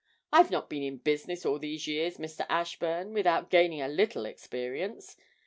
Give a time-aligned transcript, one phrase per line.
[0.33, 2.43] I've not been in business all these years, Mr.
[2.49, 5.15] Ashburn, without gaining a little experience.